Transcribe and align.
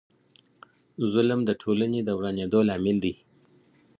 ظلم 1.13 1.39
د 1.45 1.51
ټولني 1.61 1.99
د 2.03 2.09
ورانیدو 2.17 2.59
لامل 2.69 2.97
دی. 3.03 3.13